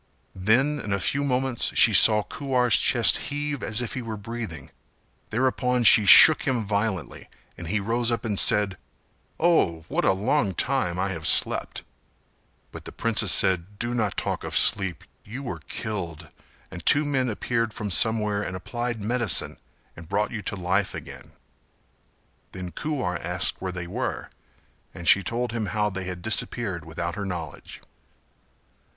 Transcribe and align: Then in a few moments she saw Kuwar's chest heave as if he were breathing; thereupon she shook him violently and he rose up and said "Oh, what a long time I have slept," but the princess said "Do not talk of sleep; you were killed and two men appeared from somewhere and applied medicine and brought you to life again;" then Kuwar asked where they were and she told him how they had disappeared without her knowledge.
Then 0.33 0.79
in 0.79 0.91
a 0.93 0.99
few 0.99 1.23
moments 1.23 1.73
she 1.77 1.93
saw 1.93 2.23
Kuwar's 2.23 2.75
chest 2.77 3.17
heave 3.29 3.61
as 3.61 3.83
if 3.83 3.93
he 3.93 4.01
were 4.01 4.17
breathing; 4.17 4.71
thereupon 5.29 5.83
she 5.83 6.07
shook 6.07 6.41
him 6.47 6.63
violently 6.65 7.29
and 7.55 7.67
he 7.67 7.79
rose 7.79 8.09
up 8.09 8.25
and 8.25 8.39
said 8.39 8.79
"Oh, 9.39 9.85
what 9.89 10.03
a 10.03 10.11
long 10.13 10.55
time 10.55 10.97
I 10.97 11.09
have 11.09 11.27
slept," 11.27 11.83
but 12.71 12.85
the 12.85 12.91
princess 12.91 13.31
said 13.31 13.77
"Do 13.77 13.93
not 13.93 14.17
talk 14.17 14.43
of 14.43 14.57
sleep; 14.57 15.03
you 15.23 15.43
were 15.43 15.61
killed 15.67 16.29
and 16.71 16.83
two 16.83 17.05
men 17.05 17.29
appeared 17.29 17.71
from 17.71 17.91
somewhere 17.91 18.41
and 18.41 18.55
applied 18.55 19.03
medicine 19.03 19.59
and 19.95 20.09
brought 20.09 20.31
you 20.31 20.41
to 20.41 20.55
life 20.55 20.95
again;" 20.95 21.33
then 22.53 22.71
Kuwar 22.71 23.17
asked 23.23 23.61
where 23.61 23.71
they 23.71 23.85
were 23.85 24.31
and 24.95 25.07
she 25.07 25.21
told 25.21 25.51
him 25.51 25.67
how 25.67 25.91
they 25.91 26.05
had 26.05 26.23
disappeared 26.23 26.85
without 26.85 27.13
her 27.13 27.25
knowledge. 27.27 27.83